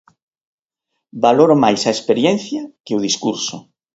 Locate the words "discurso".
3.07-3.57